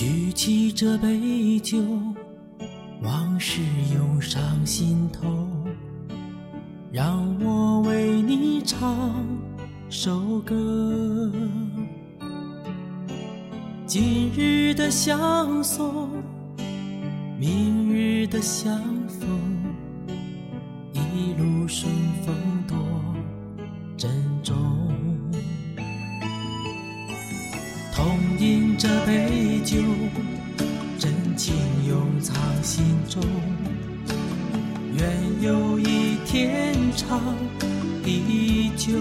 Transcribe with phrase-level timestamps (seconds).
[0.00, 1.76] 举起这杯酒，
[3.02, 3.60] 往事
[3.94, 5.46] 涌上心头，
[6.90, 9.14] 让我为你唱
[9.90, 11.30] 首歌。
[13.84, 16.08] 今日的相送，
[17.38, 19.28] 明日的相逢，
[20.94, 21.92] 一路顺
[22.24, 22.34] 风
[22.66, 22.74] 多
[23.98, 24.10] 珍
[28.80, 29.76] 这杯酒，
[30.98, 31.54] 真情
[31.86, 33.22] 永藏心中。
[34.96, 37.20] 愿友谊天长
[38.02, 38.94] 地久。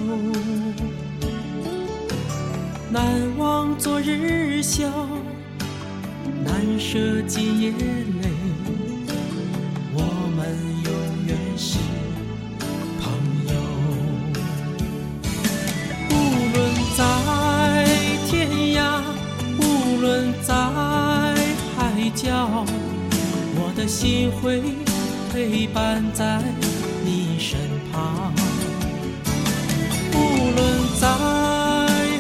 [2.92, 3.02] 难
[3.38, 4.90] 忘昨日笑，
[6.44, 7.72] 难舍今夜
[23.80, 24.62] 的心会
[25.32, 26.42] 陪伴在
[27.06, 27.58] 你身
[27.94, 28.34] 旁。
[30.14, 30.60] 无论
[31.00, 31.08] 在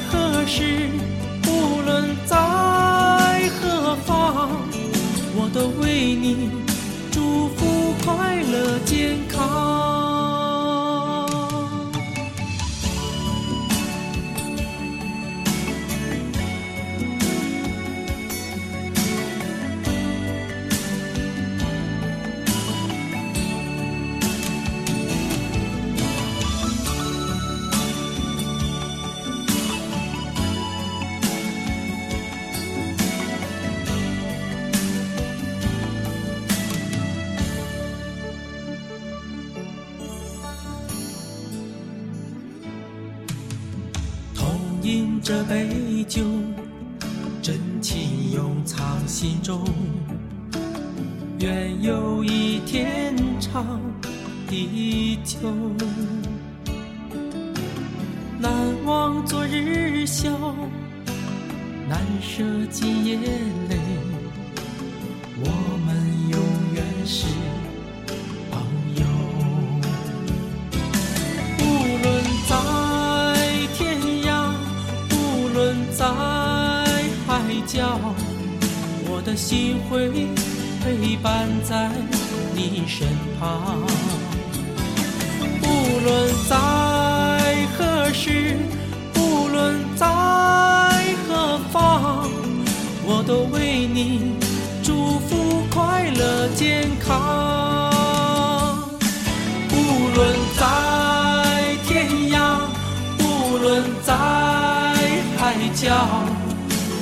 [0.10, 0.90] 何时，
[1.46, 2.38] 无论在
[3.60, 4.50] 何方，
[5.36, 6.50] 我都为你
[7.12, 9.79] 祝福快乐健康。
[44.90, 46.24] 饮这杯酒，
[47.44, 49.64] 真情永藏心中。
[51.38, 53.80] 愿友谊天长
[54.48, 55.38] 地久。
[58.40, 58.52] 难
[58.84, 60.32] 忘昨日笑，
[61.88, 63.16] 难舍今夜
[63.70, 63.79] 泪。
[77.72, 80.10] 我的心会
[80.84, 81.92] 陪伴在
[82.56, 83.08] 你身
[83.40, 83.86] 旁。
[85.62, 85.66] 无
[86.04, 86.56] 论在
[87.78, 88.58] 何时，
[89.16, 90.08] 无论在
[91.28, 92.28] 何方，
[93.06, 94.34] 我都为你
[94.82, 98.80] 祝福快乐健康。
[99.72, 99.76] 无
[100.16, 100.66] 论在
[101.86, 102.62] 天涯，
[103.20, 104.16] 无论在
[105.38, 105.86] 海角，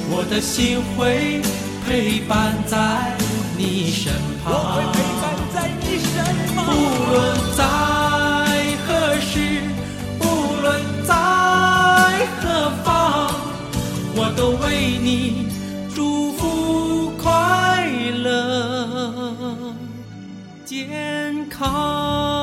[0.10, 1.42] 我的心会
[1.86, 3.16] 陪伴在
[3.58, 4.14] 你身
[4.46, 4.84] 我会。
[4.94, 6.14] 陪伴在你身
[6.56, 6.58] 旁。
[6.74, 6.76] 无
[7.12, 7.16] 论
[7.56, 7.60] 在
[8.86, 8.88] 何
[9.20, 9.34] 时，
[10.20, 10.24] 无
[10.62, 10.66] 论
[11.06, 11.12] 在
[12.42, 12.44] 何
[12.84, 12.88] 方，
[14.16, 15.48] 我都为你
[15.94, 17.86] 祝福快
[18.24, 18.26] 乐
[20.66, 22.37] 健康。